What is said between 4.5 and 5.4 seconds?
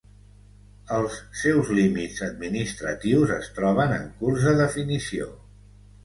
definició.